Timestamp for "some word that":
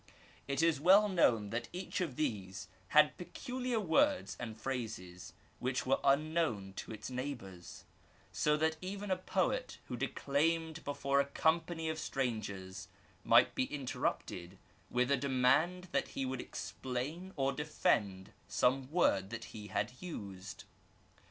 18.47-19.43